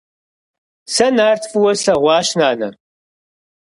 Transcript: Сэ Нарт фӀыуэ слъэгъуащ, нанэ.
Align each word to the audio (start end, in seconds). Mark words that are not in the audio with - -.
Сэ 0.93 1.07
Нарт 1.15 1.43
фӀыуэ 1.51 1.73
слъэгъуащ, 1.79 2.27
нанэ. 2.39 2.69